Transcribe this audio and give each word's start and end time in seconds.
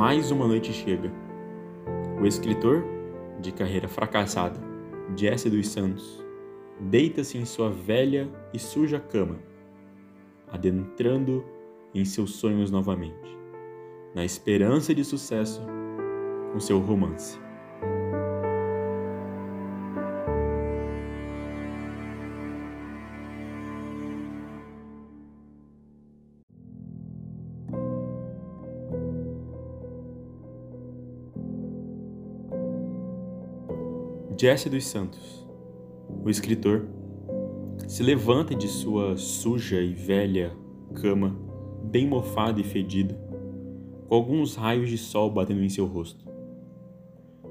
mais 0.00 0.30
uma 0.30 0.48
noite 0.48 0.72
chega. 0.72 1.12
O 2.18 2.26
escritor, 2.26 2.82
de 3.38 3.52
carreira 3.52 3.86
fracassada, 3.86 4.58
Jesse 5.14 5.50
dos 5.50 5.68
Santos, 5.68 6.24
deita-se 6.80 7.36
em 7.36 7.44
sua 7.44 7.68
velha 7.68 8.26
e 8.50 8.58
suja 8.58 8.98
cama, 8.98 9.36
adentrando 10.50 11.44
em 11.94 12.02
seus 12.06 12.36
sonhos 12.36 12.70
novamente, 12.70 13.38
na 14.14 14.24
esperança 14.24 14.94
de 14.94 15.04
sucesso 15.04 15.60
com 16.50 16.58
seu 16.58 16.78
romance. 16.78 17.38
Jesse 34.40 34.70
dos 34.70 34.86
Santos, 34.86 35.46
o 36.24 36.30
escritor, 36.30 36.88
se 37.86 38.02
levanta 38.02 38.54
de 38.54 38.68
sua 38.68 39.14
suja 39.18 39.82
e 39.82 39.92
velha 39.92 40.56
cama, 40.94 41.38
bem 41.84 42.08
mofada 42.08 42.58
e 42.58 42.64
fedida, 42.64 43.14
com 44.08 44.14
alguns 44.14 44.54
raios 44.54 44.88
de 44.88 44.96
sol 44.96 45.30
batendo 45.30 45.62
em 45.62 45.68
seu 45.68 45.84
rosto. 45.84 46.24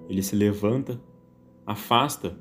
Ele 0.09 0.23
se 0.23 0.35
levanta, 0.35 0.99
afasta 1.63 2.35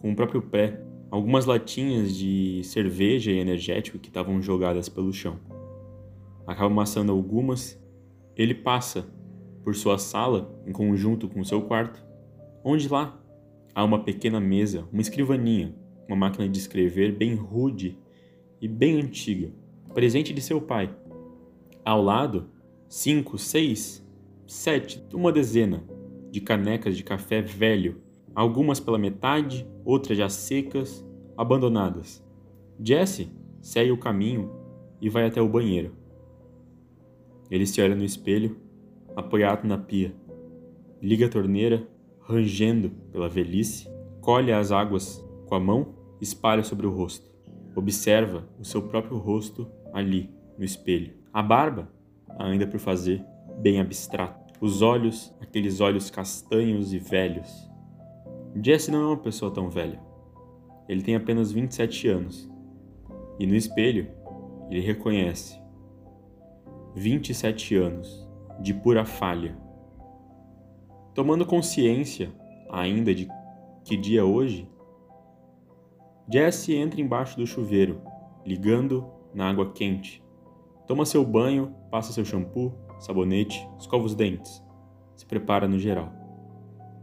com 0.00 0.10
o 0.10 0.16
próprio 0.16 0.42
pé 0.42 0.84
algumas 1.08 1.46
latinhas 1.46 2.12
de 2.16 2.60
cerveja 2.64 3.30
e 3.30 3.38
energético 3.38 4.00
que 4.00 4.08
estavam 4.08 4.42
jogadas 4.42 4.88
pelo 4.88 5.12
chão. 5.12 5.38
Acaba 6.44 6.66
amassando 6.66 7.12
algumas. 7.12 7.80
Ele 8.34 8.52
passa 8.52 9.06
por 9.62 9.76
sua 9.76 9.96
sala 9.96 10.60
em 10.66 10.72
conjunto 10.72 11.28
com 11.28 11.44
seu 11.44 11.62
quarto, 11.62 12.04
onde 12.64 12.88
lá 12.88 13.21
Há 13.74 13.82
uma 13.84 14.04
pequena 14.04 14.38
mesa, 14.38 14.86
uma 14.92 15.00
escrivaninha, 15.00 15.74
uma 16.06 16.16
máquina 16.16 16.46
de 16.46 16.58
escrever 16.58 17.16
bem 17.16 17.34
rude 17.34 17.98
e 18.60 18.68
bem 18.68 19.00
antiga, 19.00 19.50
presente 19.94 20.32
de 20.34 20.42
seu 20.42 20.60
pai. 20.60 20.94
Ao 21.82 22.02
lado, 22.02 22.50
cinco, 22.86 23.38
seis, 23.38 24.06
sete, 24.46 25.02
uma 25.14 25.32
dezena 25.32 25.82
de 26.30 26.40
canecas 26.40 26.96
de 26.96 27.02
café 27.02 27.40
velho, 27.40 28.02
algumas 28.34 28.78
pela 28.78 28.98
metade, 28.98 29.66
outras 29.84 30.18
já 30.18 30.28
secas, 30.28 31.02
abandonadas. 31.34 32.22
Jesse 32.78 33.30
segue 33.62 33.90
o 33.90 33.98
caminho 33.98 34.50
e 35.00 35.08
vai 35.08 35.26
até 35.26 35.40
o 35.40 35.48
banheiro. 35.48 35.96
Ele 37.50 37.66
se 37.66 37.80
olha 37.80 37.94
no 37.94 38.04
espelho, 38.04 38.56
apoiado 39.16 39.66
na 39.66 39.78
pia. 39.78 40.14
Liga 41.00 41.26
a 41.26 41.30
torneira 41.30 41.86
rangendo 42.22 42.90
pela 43.10 43.28
velhice, 43.28 43.88
colhe 44.20 44.52
as 44.52 44.72
águas 44.72 45.24
com 45.46 45.54
a 45.54 45.60
mão, 45.60 45.94
espalha 46.20 46.62
sobre 46.62 46.86
o 46.86 46.90
rosto. 46.90 47.30
Observa 47.74 48.48
o 48.58 48.64
seu 48.64 48.82
próprio 48.82 49.18
rosto 49.18 49.70
ali, 49.92 50.30
no 50.56 50.64
espelho. 50.64 51.14
A 51.32 51.42
barba, 51.42 51.90
ainda 52.38 52.66
por 52.66 52.78
fazer, 52.78 53.24
bem 53.60 53.80
abstrata. 53.80 54.40
Os 54.60 54.82
olhos, 54.82 55.34
aqueles 55.40 55.80
olhos 55.80 56.10
castanhos 56.10 56.92
e 56.92 56.98
velhos. 56.98 57.70
Jesse 58.62 58.90
não 58.90 59.02
é 59.02 59.06
uma 59.06 59.16
pessoa 59.16 59.50
tão 59.50 59.68
velha. 59.68 60.00
Ele 60.88 61.02
tem 61.02 61.16
apenas 61.16 61.50
27 61.50 62.08
anos. 62.08 62.50
E 63.38 63.46
no 63.46 63.54
espelho, 63.54 64.08
ele 64.70 64.80
reconhece 64.80 65.60
27 66.94 67.74
anos 67.76 68.28
de 68.60 68.74
pura 68.74 69.04
falha 69.04 69.56
Tomando 71.14 71.44
consciência 71.44 72.32
ainda 72.70 73.14
de 73.14 73.28
que 73.84 73.96
dia 73.96 74.20
é 74.20 74.24
hoje, 74.24 74.66
Jesse 76.32 76.74
entra 76.74 77.00
embaixo 77.00 77.36
do 77.36 77.46
chuveiro, 77.46 78.00
ligando 78.46 79.06
na 79.34 79.50
água 79.50 79.72
quente. 79.72 80.24
Toma 80.86 81.04
seu 81.04 81.22
banho, 81.22 81.74
passa 81.90 82.12
seu 82.12 82.24
shampoo, 82.24 82.72
sabonete, 82.98 83.68
escova 83.78 84.06
os 84.06 84.14
dentes, 84.14 84.64
se 85.14 85.26
prepara 85.26 85.68
no 85.68 85.78
geral. 85.78 86.10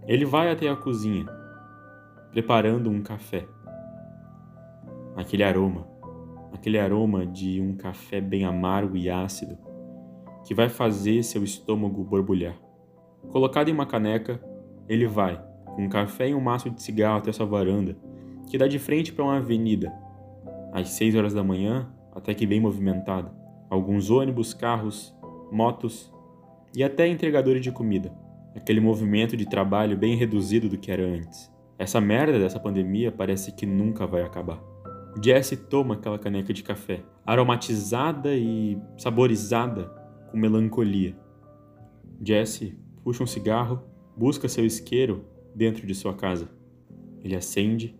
Ele 0.08 0.26
vai 0.26 0.50
até 0.50 0.68
a 0.68 0.76
cozinha, 0.76 1.28
preparando 2.32 2.90
um 2.90 3.04
café. 3.04 3.48
Aquele 5.16 5.44
aroma, 5.44 5.88
aquele 6.52 6.80
aroma 6.80 7.28
de 7.28 7.62
um 7.62 7.76
café 7.76 8.20
bem 8.20 8.44
amargo 8.44 8.98
e 8.98 9.08
ácido, 9.08 9.56
que 10.48 10.56
vai 10.56 10.70
fazer 10.70 11.22
seu 11.22 11.44
estômago 11.44 12.04
borbulhar. 12.04 12.69
Colocado 13.30 13.70
em 13.70 13.74
uma 13.74 13.86
caneca, 13.86 14.42
ele 14.88 15.06
vai, 15.06 15.44
com 15.66 15.84
um 15.84 15.90
café 15.90 16.30
e 16.30 16.34
um 16.34 16.42
maço 16.42 16.70
de 16.70 16.82
cigarro 16.82 17.18
até 17.18 17.32
sua 17.32 17.46
varanda, 17.46 17.96
que 18.48 18.58
dá 18.58 18.68
de 18.68 18.80
frente 18.80 19.14
para 19.14 19.24
uma 19.24 19.38
avenida. 19.38 19.94
Às 20.74 20.90
seis 20.90 21.14
horas 21.16 21.34
da 21.34 21.44
manhã, 21.44 21.88
até 22.14 22.34
que 22.34 22.46
bem 22.46 22.60
movimentada. 22.60 23.32
Alguns 23.70 24.10
ônibus, 24.10 24.54
carros, 24.54 25.16
motos 25.52 26.12
e 26.76 26.84
até 26.84 27.08
entregadores 27.08 27.62
de 27.62 27.72
comida. 27.72 28.12
Aquele 28.56 28.80
movimento 28.80 29.38
de 29.38 29.48
trabalho 29.48 29.98
bem 29.98 30.16
reduzido 30.16 30.68
do 30.68 30.78
que 30.78 30.92
era 30.92 31.04
antes. 31.04 31.52
Essa 31.78 32.02
merda 32.02 32.40
dessa 32.40 32.60
pandemia 32.60 33.12
parece 33.12 33.52
que 33.52 33.66
nunca 33.66 34.06
vai 34.06 34.22
acabar. 34.22 34.60
Jesse 35.24 35.56
toma 35.56 35.96
aquela 35.96 36.20
caneca 36.20 36.54
de 36.54 36.64
café, 36.64 37.04
aromatizada 37.26 38.36
e 38.36 38.78
saborizada 38.98 39.86
com 40.30 40.38
melancolia. 40.38 41.16
Jesse 42.22 42.78
puxa 43.04 43.24
um 43.24 43.28
cigarro, 43.28 43.82
busca 44.16 44.48
seu 44.48 44.66
isqueiro 44.66 45.26
dentro 45.56 45.86
de 45.86 45.96
sua 45.96 46.14
casa. 46.14 46.50
Ele 47.24 47.36
acende 47.36 47.96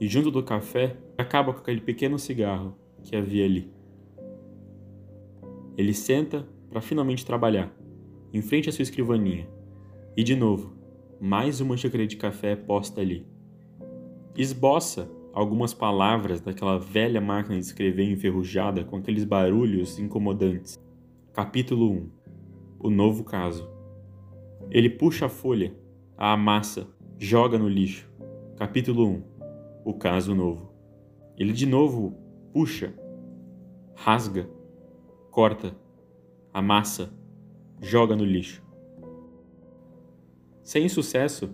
e, 0.00 0.06
junto 0.06 0.30
do 0.30 0.42
café, 0.42 0.96
acaba 1.16 1.52
com 1.52 1.60
aquele 1.60 1.80
pequeno 1.80 2.18
cigarro 2.18 2.76
que 3.02 3.16
havia 3.16 3.44
ali. 3.44 3.70
Ele 5.76 5.92
senta 5.92 6.46
para 6.70 6.80
finalmente 6.80 7.24
trabalhar, 7.24 7.72
em 8.32 8.40
frente 8.40 8.68
à 8.68 8.72
sua 8.72 8.82
escrivaninha. 8.82 9.48
E 10.16 10.22
de 10.22 10.34
novo, 10.36 10.72
mais 11.20 11.60
uma 11.60 11.76
xícara 11.76 12.06
de 12.06 12.16
café 12.16 12.54
posta 12.56 13.00
ali. 13.00 13.26
Esboça 14.36 15.10
algumas 15.32 15.74
palavras 15.74 16.40
daquela 16.40 16.78
velha 16.78 17.20
máquina 17.20 17.56
de 17.56 17.64
escrever 17.64 18.08
enferrujada 18.10 18.84
com 18.84 18.96
aqueles 18.96 19.24
barulhos 19.24 19.98
incomodantes. 19.98 20.78
Capítulo 21.32 21.90
1 21.90 22.10
O 22.78 22.90
novo 22.90 23.24
caso. 23.24 23.73
Ele 24.70 24.90
puxa 24.90 25.26
a 25.26 25.28
folha, 25.28 25.74
a 26.16 26.32
amassa, 26.32 26.88
joga 27.18 27.58
no 27.58 27.68
lixo. 27.68 28.10
Capítulo 28.56 29.06
1 29.08 29.22
O 29.84 29.94
caso 29.94 30.34
novo. 30.34 30.72
Ele 31.36 31.52
de 31.52 31.66
novo 31.66 32.16
puxa, 32.52 32.94
rasga, 33.94 34.48
corta, 35.30 35.76
amassa, 36.52 37.12
joga 37.80 38.14
no 38.14 38.24
lixo. 38.24 38.62
Sem 40.62 40.88
sucesso, 40.88 41.50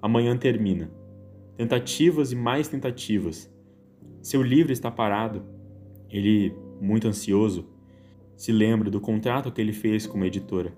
amanhã 0.00 0.36
termina. 0.36 0.90
Tentativas 1.56 2.32
e 2.32 2.36
mais 2.36 2.68
tentativas. 2.68 3.50
Seu 4.20 4.42
livro 4.42 4.72
está 4.72 4.90
parado. 4.90 5.42
Ele, 6.08 6.54
muito 6.80 7.08
ansioso, 7.08 7.66
se 8.36 8.52
lembra 8.52 8.90
do 8.90 9.00
contrato 9.00 9.50
que 9.50 9.60
ele 9.60 9.72
fez 9.72 10.06
com 10.06 10.16
uma 10.16 10.26
editora. 10.26 10.72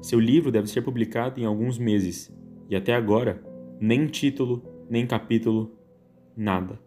Seu 0.00 0.20
livro 0.20 0.52
deve 0.52 0.68
ser 0.68 0.82
publicado 0.82 1.40
em 1.40 1.44
alguns 1.44 1.76
meses, 1.76 2.32
e 2.68 2.76
até 2.76 2.94
agora, 2.94 3.42
nem 3.80 4.06
título, 4.06 4.62
nem 4.88 5.06
capítulo, 5.06 5.72
nada. 6.36 6.78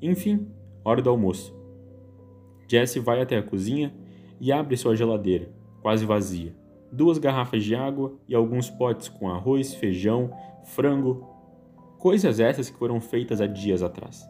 Enfim, 0.00 0.48
hora 0.82 1.02
do 1.02 1.10
almoço. 1.10 1.54
Jesse 2.66 2.98
vai 2.98 3.20
até 3.20 3.36
a 3.36 3.42
cozinha 3.42 3.94
e 4.40 4.50
abre 4.50 4.76
sua 4.76 4.96
geladeira, 4.96 5.52
quase 5.82 6.06
vazia. 6.06 6.56
Duas 6.90 7.18
garrafas 7.18 7.62
de 7.62 7.74
água 7.74 8.14
e 8.26 8.34
alguns 8.34 8.70
potes 8.70 9.08
com 9.08 9.28
arroz, 9.28 9.74
feijão, 9.74 10.30
frango, 10.64 11.28
coisas 11.98 12.40
essas 12.40 12.70
que 12.70 12.78
foram 12.78 13.00
feitas 13.00 13.40
há 13.40 13.46
dias 13.46 13.82
atrás. 13.82 14.26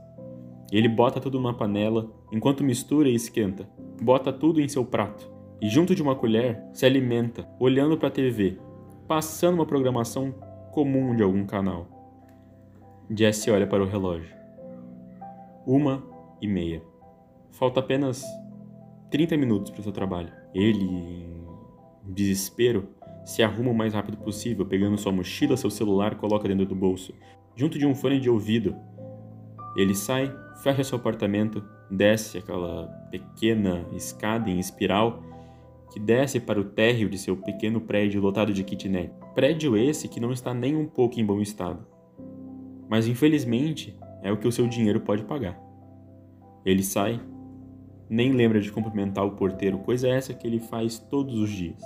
Ele 0.73 0.89
bota 0.89 1.21
tudo 1.21 1.39
numa 1.39 1.55
panela 1.55 2.11
enquanto 2.33 2.65
mistura 2.65 3.09
e 3.09 3.15
esquenta. 3.15 3.69
Bota 4.03 4.33
tudo 4.33 4.61
em 4.61 4.67
seu 4.67 4.85
prato 4.85 5.34
e, 5.61 5.69
junto 5.69 5.95
de 5.95 6.03
uma 6.03 6.15
colher, 6.15 6.63
se 6.73 6.85
alimenta, 6.85 7.49
olhando 7.59 7.97
para 7.97 8.09
a 8.09 8.11
TV, 8.11 8.59
passando 9.07 9.55
uma 9.55 9.67
programação 9.67 10.33
comum 10.73 11.15
de 11.15 11.23
algum 11.23 11.47
canal. 11.47 11.87
Jesse 13.11 13.51
olha 13.51 13.67
para 13.67 13.83
o 13.83 13.87
relógio. 13.87 14.35
Uma 15.67 16.03
e 16.41 16.49
meia. 16.49 16.83
Falta 17.51 17.81
apenas 17.81 18.25
30 19.11 19.37
minutos 19.37 19.71
para 19.71 19.81
o 19.81 19.83
seu 19.83 19.93
trabalho. 19.93 20.33
Ele, 20.53 20.85
em 20.85 22.13
desespero, 22.13 22.89
se 23.25 23.43
arruma 23.43 23.71
o 23.71 23.75
mais 23.75 23.95
rápido 23.95 24.17
possível, 24.19 24.67
pegando 24.67 24.99
sua 24.99 25.13
mochila, 25.13 25.57
seu 25.57 25.71
celular 25.71 26.17
coloca 26.17 26.49
dentro 26.49 26.67
do 26.67 26.75
bolso, 26.75 27.15
junto 27.55 27.79
de 27.79 27.87
um 27.87 27.95
fone 27.95 28.21
de 28.21 28.29
ouvido. 28.29 28.75
Ele 29.77 29.95
sai, 29.95 30.35
fecha 30.63 30.85
seu 30.85 30.99
apartamento, 30.99 31.63
desce 31.91 32.39
aquela 32.39 32.87
pequena 33.11 33.87
escada 33.93 34.51
em 34.51 34.59
espiral 34.59 35.23
que 35.93 36.01
desce 36.01 36.41
para 36.41 36.61
o 36.61 36.65
térreo 36.65 37.09
de 37.09 37.19
seu 37.19 37.37
pequeno 37.37 37.81
prédio 37.81 38.21
lotado 38.21 38.53
de 38.53 38.65
kitnet. 38.65 39.13
Prédio 39.35 39.77
esse 39.77 40.09
que 40.09 40.21
não 40.21 40.33
está 40.33 40.53
nem 40.53 40.75
um 40.75 40.87
pouco 40.87 41.21
em 41.21 41.25
bom 41.25 41.41
estado. 41.41 41.87
Mas 42.89 43.07
infelizmente 43.07 43.97
é 44.23 44.33
o 44.33 44.37
que 44.37 44.49
o 44.49 44.53
seu 44.53 44.67
dinheiro 44.67 45.01
pode 45.01 45.25
pagar. 45.25 45.61
Ele 46.65 46.83
sai, 46.83 47.21
nem 48.09 48.33
lembra 48.33 48.61
de 48.61 48.73
cumprimentar 48.73 49.25
o 49.25 49.33
porteiro, 49.33 49.79
coisa 49.79 50.09
essa 50.09 50.35
que 50.35 50.47
ele 50.47 50.59
faz 50.59 50.99
todos 50.99 51.39
os 51.39 51.51
dias. 51.51 51.81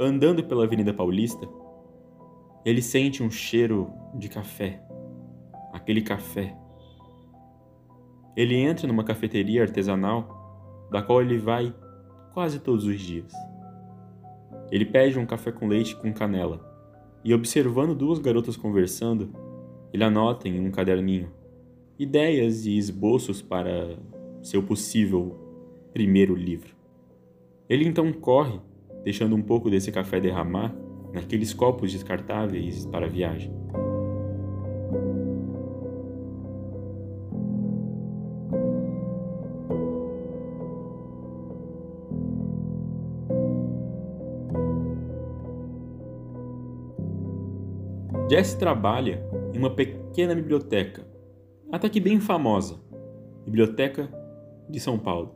Andando 0.00 0.44
pela 0.44 0.64
Avenida 0.64 0.92
Paulista, 0.92 1.48
ele 2.64 2.82
sente 2.82 3.22
um 3.22 3.30
cheiro 3.30 3.92
de 4.14 4.28
café. 4.28 4.82
Aquele 5.72 6.02
café. 6.02 6.56
Ele 8.36 8.56
entra 8.56 8.86
numa 8.86 9.04
cafeteria 9.04 9.62
artesanal, 9.62 10.88
da 10.90 11.02
qual 11.02 11.22
ele 11.22 11.38
vai 11.38 11.74
quase 12.36 12.58
todos 12.58 12.84
os 12.84 13.00
dias. 13.00 13.32
Ele 14.70 14.84
pede 14.84 15.18
um 15.18 15.24
café 15.24 15.50
com 15.50 15.66
leite 15.66 15.96
com 15.96 16.12
canela 16.12 16.60
e, 17.24 17.32
observando 17.32 17.94
duas 17.94 18.18
garotas 18.18 18.58
conversando, 18.58 19.30
ele 19.90 20.04
anota 20.04 20.46
em 20.46 20.60
um 20.60 20.70
caderninho 20.70 21.32
ideias 21.98 22.66
e 22.66 22.76
esboços 22.76 23.40
para 23.40 23.96
seu 24.42 24.62
possível 24.62 25.34
primeiro 25.94 26.34
livro. 26.34 26.76
Ele 27.70 27.88
então 27.88 28.12
corre, 28.12 28.60
deixando 29.02 29.34
um 29.34 29.40
pouco 29.40 29.70
desse 29.70 29.90
café 29.90 30.20
derramar 30.20 30.76
naqueles 31.14 31.54
copos 31.54 31.90
descartáveis 31.90 32.84
para 32.84 33.06
a 33.06 33.08
viagem. 33.08 33.50
Jesse 48.36 48.58
trabalha 48.58 49.26
em 49.54 49.56
uma 49.56 49.70
pequena 49.70 50.34
biblioteca, 50.34 51.06
até 51.72 51.88
que 51.88 51.98
bem 51.98 52.20
famosa, 52.20 52.78
Biblioteca 53.46 54.10
de 54.68 54.78
São 54.78 54.98
Paulo. 54.98 55.34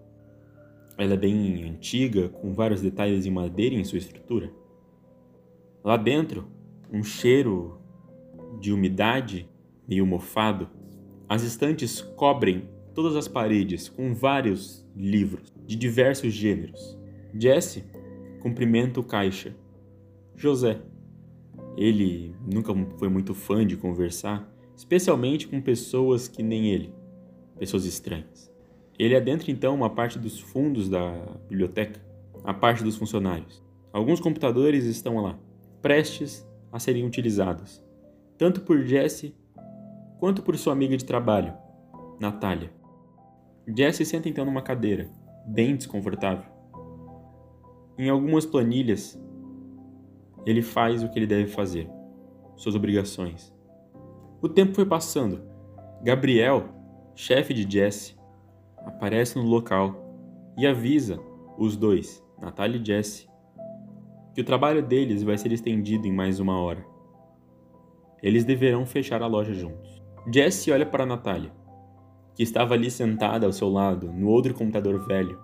Ela 0.98 1.14
é 1.14 1.16
bem 1.16 1.64
antiga, 1.66 2.28
com 2.28 2.52
vários 2.52 2.82
detalhes 2.82 3.24
em 3.24 3.30
madeira 3.30 3.74
em 3.74 3.84
sua 3.84 3.96
estrutura. 3.96 4.52
Lá 5.82 5.96
dentro, 5.96 6.46
um 6.92 7.02
cheiro 7.02 7.80
de 8.60 8.70
umidade 8.70 9.48
meio 9.88 10.04
mofado. 10.04 10.68
As 11.26 11.42
estantes 11.42 12.02
cobrem 12.02 12.68
todas 12.94 13.16
as 13.16 13.26
paredes 13.26 13.88
com 13.88 14.12
vários 14.12 14.86
livros 14.94 15.50
de 15.66 15.74
diversos 15.74 16.34
gêneros. 16.34 16.98
Jesse 17.32 17.82
cumprimenta 18.42 19.00
o 19.00 19.04
caixa. 19.04 19.56
José, 20.36 20.82
ele 21.80 22.36
nunca 22.46 22.74
foi 22.98 23.08
muito 23.08 23.32
fã 23.32 23.66
de 23.66 23.74
conversar, 23.74 24.46
especialmente 24.76 25.48
com 25.48 25.62
pessoas 25.62 26.28
que 26.28 26.42
nem 26.42 26.66
ele, 26.66 26.94
pessoas 27.58 27.86
estranhas. 27.86 28.52
Ele 28.98 29.16
adentra 29.16 29.50
então 29.50 29.74
uma 29.74 29.88
parte 29.88 30.18
dos 30.18 30.38
fundos 30.38 30.90
da 30.90 31.10
biblioteca, 31.48 31.98
a 32.44 32.52
parte 32.52 32.84
dos 32.84 32.96
funcionários. 32.96 33.64
Alguns 33.94 34.20
computadores 34.20 34.84
estão 34.84 35.22
lá, 35.22 35.38
prestes 35.80 36.46
a 36.70 36.78
serem 36.78 37.06
utilizados, 37.06 37.82
tanto 38.36 38.60
por 38.60 38.84
Jesse 38.84 39.34
quanto 40.18 40.42
por 40.42 40.58
sua 40.58 40.74
amiga 40.74 40.98
de 40.98 41.04
trabalho, 41.06 41.54
Natália. 42.20 42.70
Jesse 43.74 44.04
senta 44.04 44.28
então 44.28 44.44
numa 44.44 44.60
cadeira, 44.60 45.10
bem 45.46 45.76
desconfortável. 45.76 46.44
Em 47.96 48.10
algumas 48.10 48.44
planilhas, 48.44 49.18
ele 50.46 50.62
faz 50.62 51.02
o 51.02 51.08
que 51.08 51.18
ele 51.18 51.26
deve 51.26 51.46
fazer, 51.46 51.88
suas 52.56 52.74
obrigações. 52.74 53.54
O 54.42 54.48
tempo 54.48 54.74
foi 54.74 54.86
passando. 54.86 55.42
Gabriel, 56.02 56.68
chefe 57.14 57.52
de 57.52 57.70
Jesse, 57.70 58.16
aparece 58.78 59.36
no 59.38 59.44
local 59.44 59.94
e 60.56 60.66
avisa 60.66 61.20
os 61.58 61.76
dois, 61.76 62.24
Natália 62.40 62.80
e 62.80 62.84
Jesse, 62.84 63.28
que 64.34 64.40
o 64.40 64.44
trabalho 64.44 64.82
deles 64.82 65.22
vai 65.22 65.36
ser 65.36 65.52
estendido 65.52 66.06
em 66.06 66.12
mais 66.12 66.40
uma 66.40 66.58
hora. 66.58 66.84
Eles 68.22 68.44
deverão 68.44 68.86
fechar 68.86 69.22
a 69.22 69.26
loja 69.26 69.52
juntos. 69.52 70.02
Jesse 70.32 70.70
olha 70.70 70.86
para 70.86 71.06
Natália, 71.06 71.52
que 72.34 72.42
estava 72.42 72.74
ali 72.74 72.90
sentada 72.90 73.46
ao 73.46 73.52
seu 73.52 73.68
lado, 73.68 74.12
no 74.12 74.28
outro 74.28 74.54
computador 74.54 75.06
velho. 75.06 75.38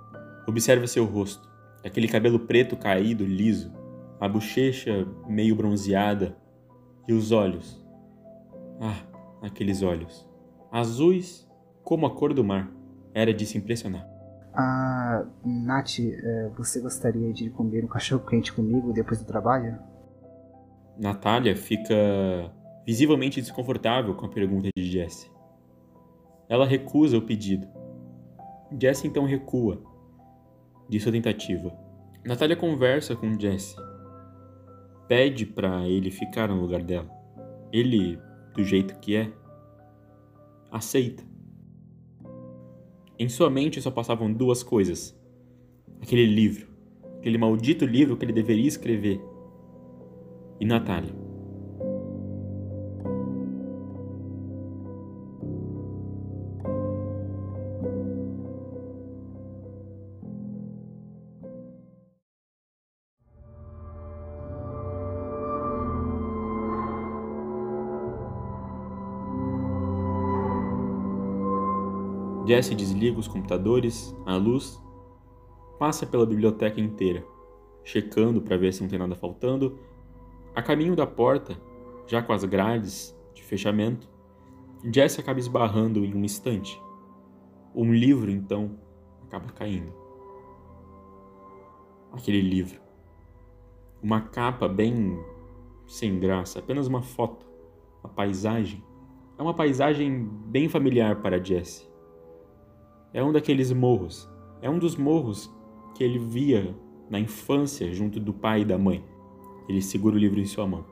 Observa 0.46 0.86
seu 0.86 1.04
rosto, 1.04 1.46
aquele 1.84 2.08
cabelo 2.08 2.40
preto 2.40 2.76
caído, 2.76 3.24
liso, 3.24 3.72
a 4.20 4.28
bochecha 4.28 5.06
meio 5.28 5.54
bronzeada 5.54 6.36
e 7.06 7.12
os 7.12 7.32
olhos. 7.32 7.84
Ah, 8.80 9.02
aqueles 9.42 9.82
olhos. 9.82 10.28
Azuis 10.70 11.48
como 11.84 12.06
a 12.06 12.14
cor 12.14 12.32
do 12.32 12.44
mar. 12.44 12.70
Era 13.14 13.32
de 13.32 13.46
se 13.46 13.56
impressionar. 13.56 14.06
Ah, 14.54 15.24
Nath, 15.44 16.00
é, 16.00 16.50
você 16.56 16.80
gostaria 16.80 17.32
de 17.32 17.50
comer 17.50 17.84
um 17.84 17.88
cachorro 17.88 18.26
quente 18.26 18.52
comigo 18.52 18.92
depois 18.92 19.20
do 19.20 19.26
trabalho? 19.26 19.78
Natália 20.98 21.54
fica 21.56 21.94
visivelmente 22.86 23.40
desconfortável 23.40 24.14
com 24.14 24.26
a 24.26 24.30
pergunta 24.30 24.68
de 24.76 24.84
Jesse. 24.84 25.30
Ela 26.48 26.66
recusa 26.66 27.18
o 27.18 27.22
pedido. 27.22 27.66
Jesse 28.80 29.06
então 29.06 29.24
recua 29.24 29.82
de 30.88 31.00
sua 31.00 31.12
tentativa. 31.12 31.72
Natália 32.24 32.56
conversa 32.56 33.14
com 33.14 33.38
Jesse 33.38 33.76
pede 35.08 35.46
para 35.46 35.86
ele 35.88 36.10
ficar 36.10 36.48
no 36.48 36.60
lugar 36.60 36.82
dela. 36.82 37.10
Ele, 37.72 38.18
do 38.54 38.64
jeito 38.64 38.98
que 38.98 39.16
é, 39.16 39.32
aceita. 40.70 41.24
Em 43.18 43.28
sua 43.28 43.48
mente 43.48 43.80
só 43.80 43.90
passavam 43.90 44.32
duas 44.32 44.62
coisas: 44.62 45.18
aquele 46.02 46.26
livro, 46.26 46.68
aquele 47.18 47.38
maldito 47.38 47.84
livro 47.84 48.16
que 48.16 48.24
ele 48.24 48.32
deveria 48.32 48.68
escrever, 48.68 49.20
e 50.60 50.64
Natália. 50.64 51.25
Jesse 72.46 72.76
desliga 72.76 73.18
os 73.18 73.26
computadores, 73.26 74.14
a 74.24 74.36
luz, 74.36 74.80
passa 75.80 76.06
pela 76.06 76.24
biblioteca 76.24 76.80
inteira, 76.80 77.26
checando 77.82 78.40
para 78.40 78.56
ver 78.56 78.72
se 78.72 78.82
não 78.82 78.88
tem 78.88 79.00
nada 79.00 79.16
faltando. 79.16 79.80
A 80.54 80.62
caminho 80.62 80.94
da 80.94 81.04
porta, 81.04 81.60
já 82.06 82.22
com 82.22 82.32
as 82.32 82.44
grades 82.44 83.18
de 83.34 83.42
fechamento, 83.42 84.08
Jesse 84.84 85.20
acaba 85.20 85.40
esbarrando 85.40 86.04
em 86.04 86.14
um 86.14 86.24
estante. 86.24 86.80
Um 87.74 87.92
livro, 87.92 88.30
então, 88.30 88.78
acaba 89.24 89.46
caindo. 89.46 89.92
Aquele 92.12 92.40
livro. 92.40 92.80
Uma 94.00 94.20
capa 94.20 94.68
bem 94.68 95.18
sem 95.84 96.20
graça, 96.20 96.60
apenas 96.60 96.86
uma 96.86 97.02
foto, 97.02 97.44
uma 98.04 98.12
paisagem. 98.12 98.84
É 99.36 99.42
uma 99.42 99.52
paisagem 99.52 100.24
bem 100.46 100.68
familiar 100.68 101.16
para 101.16 101.42
Jesse 101.42 101.95
é 103.16 103.24
um 103.24 103.32
daqueles 103.32 103.72
morros. 103.72 104.28
É 104.60 104.68
um 104.68 104.78
dos 104.78 104.94
morros 104.94 105.50
que 105.94 106.04
ele 106.04 106.18
via 106.18 106.76
na 107.08 107.18
infância 107.18 107.90
junto 107.90 108.20
do 108.20 108.34
pai 108.34 108.60
e 108.60 108.64
da 108.66 108.76
mãe. 108.76 109.02
Ele 109.66 109.80
segura 109.80 110.16
o 110.16 110.18
livro 110.18 110.38
em 110.38 110.44
sua 110.44 110.66
mão. 110.66 110.84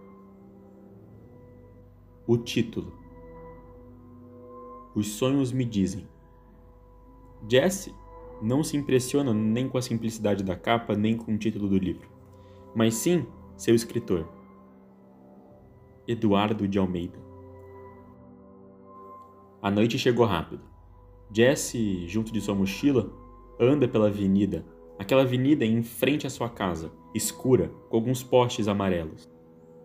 O 2.26 2.38
título. 2.38 2.95
Os 4.95 5.07
sonhos 5.09 5.52
me 5.52 5.66
dizem. 5.66 6.09
Jesse 7.47 7.95
não 8.40 8.64
se 8.64 8.75
impressiona 8.75 9.35
nem 9.35 9.69
com 9.69 9.76
a 9.76 9.83
simplicidade 9.83 10.43
da 10.43 10.57
capa, 10.57 10.97
nem 10.97 11.19
com 11.19 11.35
o 11.35 11.38
título 11.38 11.69
do 11.69 11.76
livro, 11.76 12.09
mas 12.75 12.95
sim 12.95 13.26
seu 13.54 13.75
escritor, 13.75 14.26
Eduardo 16.09 16.66
de 16.66 16.78
Almeida. 16.78 17.19
A 19.61 19.71
noite 19.71 19.99
chegou 19.99 20.25
rápido. 20.25 20.74
Jesse, 21.33 22.07
junto 22.09 22.33
de 22.33 22.40
sua 22.40 22.54
mochila, 22.54 23.11
anda 23.59 23.88
pela 23.88 24.09
avenida, 24.09 24.64
aquela 24.99 25.23
avenida 25.23 25.64
em 25.64 25.83
frente 25.83 26.26
à 26.26 26.31
sua 26.31 26.49
casa, 26.49 26.93
escura, 27.14 27.71
com 27.88 27.97
alguns 27.97 28.23
postes 28.23 28.69
amarelos. 28.69 29.28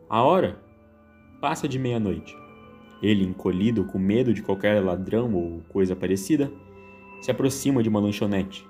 A 0.09 0.23
hora 0.23 0.61
passa 1.41 1.67
de 1.67 1.79
meia-noite. 1.79 2.35
Ele, 3.01 3.23
encolhido, 3.23 3.85
com 3.85 3.97
medo 3.97 4.33
de 4.33 4.41
qualquer 4.41 4.83
ladrão 4.83 5.33
ou 5.33 5.61
coisa 5.69 5.95
parecida, 5.95 6.51
se 7.21 7.31
aproxima 7.31 7.81
de 7.81 7.89
uma 7.89 7.99
lanchonete, 7.99 8.67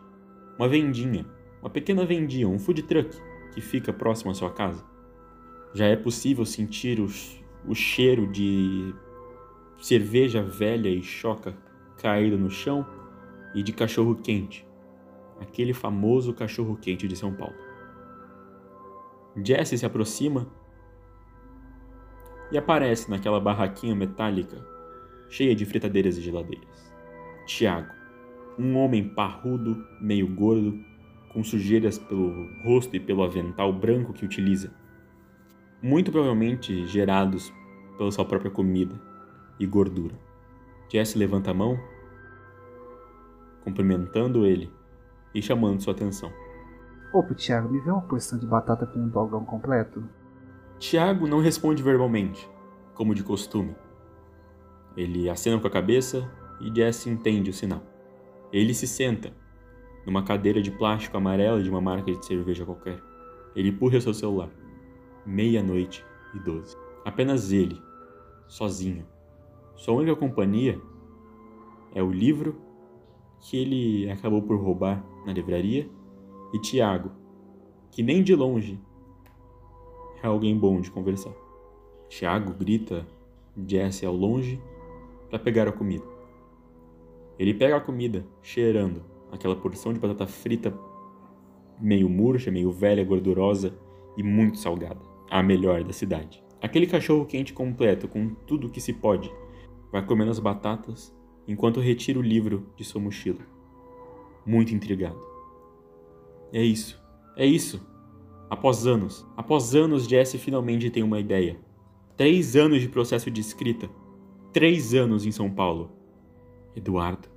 uma 0.57 0.67
vendinha, 0.67 1.25
uma 1.61 1.69
pequena 1.69 2.05
vendia, 2.05 2.47
um 2.47 2.59
food 2.59 2.83
truck 2.83 3.17
que 3.53 3.61
fica 3.61 3.91
próximo 3.91 4.31
à 4.31 4.33
sua 4.33 4.51
casa. 4.51 4.83
Já 5.73 5.85
é 5.85 5.95
possível 5.95 6.45
sentir 6.45 6.99
o, 6.99 7.07
o 7.67 7.75
cheiro 7.75 8.27
de 8.27 8.93
cerveja 9.79 10.41
velha 10.43 10.89
e 10.89 11.01
choca 11.01 11.55
caído 12.01 12.37
no 12.37 12.49
chão 12.49 12.85
e 13.53 13.61
de 13.61 13.73
cachorro 13.73 14.15
quente, 14.15 14.65
aquele 15.39 15.73
famoso 15.73 16.33
cachorro 16.33 16.77
quente 16.77 17.07
de 17.07 17.15
São 17.15 17.33
Paulo. 17.33 17.55
Jesse 19.43 19.77
se 19.77 19.85
aproxima 19.85 20.47
e 22.51 22.57
aparece 22.57 23.09
naquela 23.09 23.39
barraquinha 23.39 23.95
metálica 23.95 24.57
cheia 25.29 25.53
de 25.53 25.65
fritadeiras 25.65 26.17
e 26.17 26.21
geladeiras. 26.21 26.93
Tiago, 27.45 27.93
um 28.57 28.75
homem 28.77 29.07
parrudo, 29.07 29.85
meio 30.01 30.27
gordo, 30.27 30.79
com 31.31 31.43
sujeiras 31.43 31.99
pelo 31.99 32.49
rosto 32.63 32.95
e 32.95 32.99
pelo 32.99 33.23
avental 33.23 33.71
branco 33.71 34.13
que 34.13 34.25
utiliza, 34.25 34.73
muito 35.81 36.11
provavelmente 36.11 36.87
gerados 36.87 37.53
pela 37.97 38.11
sua 38.11 38.25
própria 38.25 38.49
comida 38.49 38.99
e 39.59 39.65
gordura. 39.65 40.28
Jesse 40.91 41.17
levanta 41.17 41.51
a 41.51 41.53
mão, 41.53 41.79
cumprimentando 43.63 44.45
ele 44.45 44.73
e 45.33 45.41
chamando 45.41 45.81
sua 45.81 45.93
atenção. 45.93 46.31
Opa, 47.13 47.33
Thiago, 47.33 47.69
me 47.69 47.79
vê 47.79 47.91
uma 47.91 48.01
porção 48.01 48.37
de 48.37 48.45
batata 48.45 48.85
com 48.85 48.99
um 48.99 49.07
dogão 49.07 49.45
completo? 49.45 50.03
Tiago 50.79 51.27
não 51.27 51.39
responde 51.39 51.83
verbalmente, 51.83 52.49
como 52.95 53.13
de 53.13 53.23
costume. 53.23 53.75
Ele 54.97 55.29
acena 55.29 55.59
com 55.59 55.67
a 55.67 55.71
cabeça 55.71 56.29
e 56.59 56.73
Jesse 56.73 57.09
entende 57.09 57.49
o 57.49 57.53
sinal. 57.53 57.83
Ele 58.51 58.73
se 58.73 58.87
senta 58.87 59.31
numa 60.05 60.23
cadeira 60.23 60.61
de 60.61 60.71
plástico 60.71 61.17
amarela 61.17 61.61
de 61.61 61.69
uma 61.69 61.81
marca 61.81 62.11
de 62.11 62.25
cerveja 62.25 62.65
qualquer. 62.65 62.99
Ele 63.55 63.69
empurra 63.69 64.01
seu 64.01 64.13
celular. 64.13 64.49
Meia-noite 65.25 66.03
e 66.33 66.39
doze. 66.39 66.75
Apenas 67.05 67.51
ele, 67.51 67.81
sozinho. 68.47 69.05
Sua 69.79 69.93
única 69.93 70.13
companhia 70.13 70.77
é 71.95 72.03
o 72.03 72.11
livro 72.11 72.57
que 73.39 73.55
ele 73.55 74.11
acabou 74.11 74.41
por 74.41 74.59
roubar 74.59 75.01
na 75.25 75.31
livraria 75.31 75.89
e 76.53 76.59
Tiago, 76.59 77.11
que 77.89 78.03
nem 78.03 78.21
de 78.21 78.35
longe 78.35 78.77
é 80.21 80.27
alguém 80.27 80.57
bom 80.57 80.81
de 80.81 80.91
conversar. 80.91 81.31
Tiago 82.09 82.53
grita 82.53 83.07
Jesse 83.65 84.05
ao 84.05 84.13
longe 84.13 84.61
para 85.29 85.39
pegar 85.39 85.65
a 85.65 85.71
comida. 85.71 86.03
Ele 87.39 87.53
pega 87.53 87.77
a 87.77 87.81
comida, 87.81 88.27
cheirando 88.41 89.01
aquela 89.31 89.55
porção 89.55 89.93
de 89.93 89.99
batata 89.99 90.27
frita 90.27 90.77
meio 91.79 92.09
murcha, 92.09 92.51
meio 92.51 92.69
velha, 92.69 93.05
gordurosa 93.05 93.73
e 94.17 94.23
muito 94.23 94.57
salgada, 94.57 94.99
a 95.29 95.41
melhor 95.41 95.85
da 95.85 95.93
cidade. 95.93 96.43
Aquele 96.61 96.85
cachorro 96.85 97.25
quente 97.25 97.53
completo 97.53 98.09
com 98.09 98.35
tudo 98.45 98.69
que 98.69 98.81
se 98.81 98.91
pode 98.91 99.31
vai 99.91 100.05
comendo 100.05 100.31
as 100.31 100.39
batatas 100.39 101.15
enquanto 101.47 101.79
retira 101.79 102.19
o 102.19 102.21
livro 102.21 102.67
de 102.75 102.83
sua 102.83 103.01
mochila. 103.01 103.39
Muito 104.45 104.73
intrigado. 104.73 105.19
É 106.53 106.63
isso, 106.63 107.01
é 107.35 107.45
isso. 107.45 107.81
Após 108.49 108.87
anos, 108.87 109.25
após 109.37 109.75
anos, 109.75 110.07
Jesse 110.07 110.37
finalmente 110.37 110.89
tem 110.89 111.03
uma 111.03 111.19
ideia. 111.19 111.59
Três 112.17 112.55
anos 112.55 112.81
de 112.81 112.89
processo 112.89 113.29
de 113.29 113.39
escrita. 113.39 113.89
Três 114.51 114.93
anos 114.93 115.25
em 115.25 115.31
São 115.31 115.49
Paulo. 115.49 115.91
Eduardo. 116.75 117.29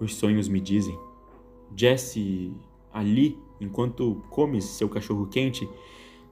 Os 0.00 0.14
sonhos 0.14 0.48
me 0.48 0.60
dizem. 0.60 0.98
Jesse, 1.76 2.52
ali, 2.92 3.38
enquanto 3.60 4.22
come 4.28 4.60
seu 4.60 4.88
cachorro 4.88 5.26
quente, 5.26 5.68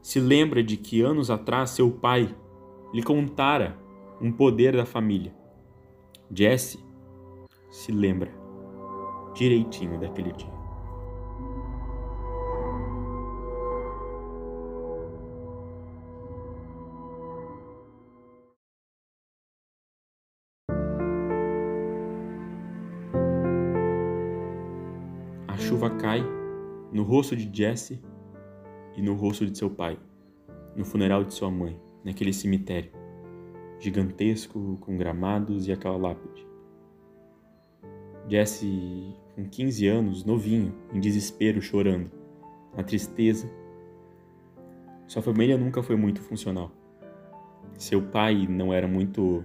se 0.03 0.19
lembra 0.19 0.63
de 0.63 0.77
que 0.77 1.01
anos 1.01 1.31
atrás 1.31 1.71
seu 1.71 1.91
pai 1.91 2.35
lhe 2.93 3.03
contara 3.03 3.79
um 4.21 4.33
poder 4.33 4.77
da 4.77 4.85
família. 4.85 5.33
Jesse 6.31 6.79
se 7.71 7.93
lembra 7.93 8.31
direitinho 9.35 9.99
daquele 10.01 10.33
dia. 10.33 10.59
A 25.47 25.57
chuva 25.57 25.91
cai 25.91 26.25
no 26.93 27.03
rosto 27.05 27.37
de 27.37 27.49
Jesse 27.57 28.03
e 28.97 29.03
no 29.03 29.15
rosto 29.15 29.47
de 29.47 29.57
seu 29.57 29.71
pai, 29.71 29.99
no 30.75 30.85
funeral 30.85 31.23
de 31.23 31.33
sua 31.35 31.51
mãe, 31.51 31.81
naquele 32.05 32.33
cemitério 32.33 32.98
gigantesco 33.79 34.79
com 34.81 34.97
gramados 34.97 35.67
e 35.67 35.73
aquela 35.73 35.97
lápide. 35.97 36.47
Jesse, 38.29 39.15
com 39.35 39.49
15 39.49 39.87
anos, 39.87 40.25
novinho, 40.25 40.75
em 40.93 41.01
desespero, 41.01 41.63
chorando, 41.63 42.11
na 42.77 42.83
tristeza. 42.83 43.51
Sua 45.07 45.23
família 45.23 45.57
nunca 45.57 45.83
foi 45.83 45.97
muito 45.97 46.21
funcional. 46.21 46.71
Seu 47.79 48.03
pai 48.03 48.47
não 48.47 48.73
era 48.73 48.87
muito 48.87 49.45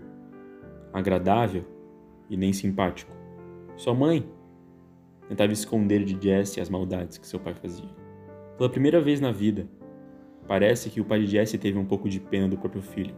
agradável 0.91 1.63
e 2.29 2.35
nem 2.35 2.51
simpático. 2.51 3.11
Sua 3.77 3.93
mãe 3.93 4.27
tentava 5.29 5.53
esconder 5.53 6.03
de 6.03 6.17
Jesse 6.21 6.59
as 6.59 6.69
maldades 6.69 7.17
que 7.17 7.27
seu 7.27 7.39
pai 7.39 7.53
fazia. 7.53 7.89
Pela 8.57 8.69
primeira 8.69 8.99
vez 9.01 9.21
na 9.21 9.31
vida, 9.31 9.67
parece 10.47 10.89
que 10.89 10.99
o 10.99 11.05
pai 11.05 11.19
de 11.21 11.27
Jesse 11.27 11.57
teve 11.57 11.77
um 11.77 11.85
pouco 11.85 12.09
de 12.09 12.19
pena 12.19 12.47
do 12.47 12.57
próprio 12.57 12.81
filho. 12.81 13.15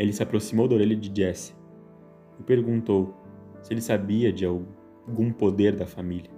Ele 0.00 0.14
se 0.14 0.22
aproximou 0.22 0.66
da 0.66 0.76
orelha 0.76 0.96
de 0.96 1.14
Jesse 1.14 1.54
e 2.38 2.42
perguntou 2.42 3.14
se 3.60 3.70
ele 3.70 3.82
sabia 3.82 4.32
de 4.32 4.46
algum 4.46 5.30
poder 5.30 5.76
da 5.76 5.86
família. 5.86 6.30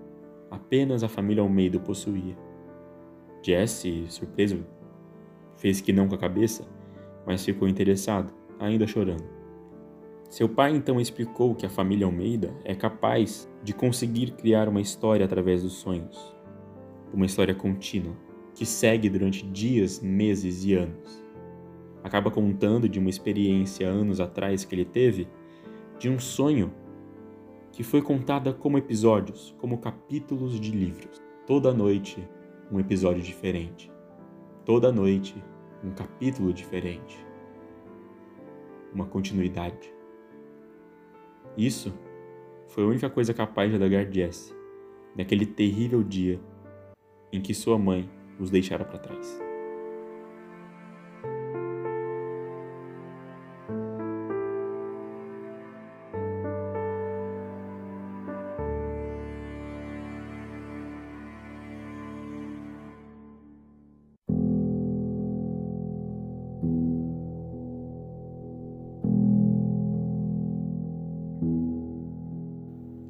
Apenas 0.51 1.05
a 1.05 1.09
família 1.09 1.45
Almeida 1.45 1.79
o 1.79 1.81
possuía. 1.81 2.37
Jesse, 3.41 4.05
surpreso, 4.09 4.67
fez 5.57 5.81
que 5.81 5.93
não 5.93 6.09
com 6.09 6.17
a 6.17 6.19
cabeça, 6.19 6.67
mas 7.25 7.45
ficou 7.45 7.69
interessado, 7.69 8.35
ainda 8.59 8.85
chorando. 8.85 9.31
Seu 10.29 10.49
pai 10.49 10.75
então 10.75 11.01
explicou 11.01 11.55
que 11.55 11.65
a 11.65 11.71
família 11.71 12.05
Almeida 12.05 12.53
é 12.65 12.75
capaz 12.75 13.49
de 13.63 13.73
conseguir 13.73 14.33
criar 14.33 14.69
uma 14.69 14.81
história 14.81 15.25
através 15.25 15.63
dos 15.63 15.75
sonhos. 15.75 16.35
Uma 17.15 17.27
história 17.27 17.55
contínua, 17.55 18.17
que 18.57 18.67
segue 18.67 19.09
durante 19.09 19.47
dias, 19.47 20.01
meses 20.01 20.65
e 20.65 20.75
anos 20.75 21.22
acaba 22.03 22.31
contando 22.31 22.89
de 22.89 22.99
uma 22.99 23.11
experiência 23.11 23.89
anos 23.89 24.21
atrás 24.21 24.65
que 24.65 24.75
ele 24.75 24.85
teve, 24.85 25.29
de 25.99 26.09
um 26.09 26.19
sonho 26.19 26.73
que 27.71 27.83
foi 27.83 28.03
contada 28.03 28.53
como 28.53 28.77
episódios, 28.77 29.55
como 29.59 29.79
capítulos 29.79 30.61
de 30.61 30.71
livros. 30.71 31.23
Toda 31.47 31.73
noite, 31.73 32.29
um 32.71 32.79
episódio 32.79 33.23
diferente. 33.23 33.91
Toda 34.65 34.93
noite, 34.93 35.35
um 35.83 35.91
capítulo 35.91 36.53
diferente. 36.53 37.25
Uma 38.93 39.07
continuidade. 39.07 39.93
Isso 41.57 41.93
foi 42.69 42.85
a 42.85 42.87
única 42.87 43.11
coisa 43.11 43.33
capaz 43.33 43.71
de 43.71 43.77
alegar 43.77 44.11
Jesse 44.11 44.55
naquele 45.17 45.47
terrível 45.47 46.03
dia 46.03 46.41
em 47.33 47.41
que 47.41 47.55
sua 47.55 47.79
mãe 47.79 48.09
os 48.39 48.51
deixara 48.51 48.85
para 48.85 48.99
trás. 48.99 49.52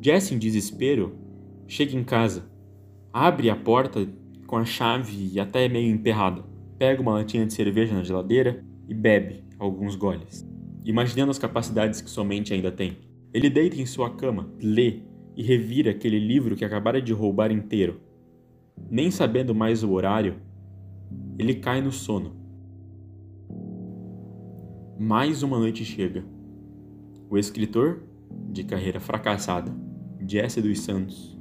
Jesse, 0.04 0.35
em 0.35 0.38
desespero, 0.38 1.16
chega 1.68 1.97
em 1.97 2.02
casa, 2.02 2.50
abre 3.12 3.49
a 3.49 3.54
porta 3.54 4.04
com 4.49 4.56
a 4.56 4.64
chave 4.64 5.38
até 5.38 5.68
meio 5.68 5.94
emperrada, 5.94 6.44
pega 6.76 7.00
uma 7.00 7.12
latinha 7.12 7.47
de 7.47 7.52
cerveja 7.52 7.94
na 7.94 8.02
geladeira 8.02 8.64
e 8.88 8.92
bebe 8.92 9.44
alguns 9.61 9.94
goles, 9.94 10.44
imaginando 10.85 11.30
as 11.30 11.38
capacidades 11.38 12.00
que 12.00 12.11
sua 12.11 12.25
mente 12.25 12.52
ainda 12.52 12.73
tem. 12.73 12.97
Ele 13.32 13.49
deita 13.49 13.80
em 13.80 13.87
sua 13.87 14.11
cama, 14.11 14.52
lê 14.61 15.02
e 15.37 15.42
revira 15.44 15.92
aquele 15.92 16.18
livro 16.18 16.56
que 16.56 16.64
acabara 16.64 17.00
de 17.00 17.12
roubar 17.12 17.52
inteiro. 17.52 18.00
Nem 18.90 19.09
sabendo 19.09 19.54
mais 19.54 19.85
o 19.85 19.92
horário, 19.92 20.35
ele 21.38 21.54
cai 21.54 21.80
no 21.80 21.92
sono. 21.92 22.35
Mais 24.99 25.44
uma 25.44 25.61
noite 25.61 25.85
chega. 25.85 26.25
O 27.30 27.38
escritor, 27.38 28.02
de 28.50 28.64
carreira 28.64 28.99
fracassada, 28.99 29.73
Jesse 30.26 30.60
dos 30.60 30.80
Santos 30.80 31.38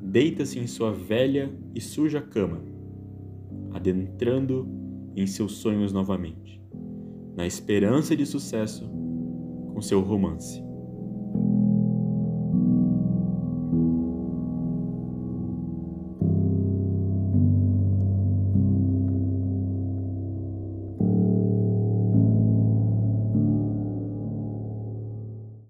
deita-se 0.00 0.58
em 0.58 0.66
sua 0.66 0.92
velha 0.92 1.52
e 1.74 1.80
suja 1.80 2.20
cama, 2.20 2.60
adentrando 3.72 4.68
em 5.14 5.26
seus 5.26 5.52
sonhos 5.52 5.92
novamente, 5.92 6.60
na 7.36 7.46
esperança 7.46 8.16
de 8.16 8.26
sucesso 8.26 8.90
com 9.72 9.80
seu 9.80 10.00
romance. 10.00 10.62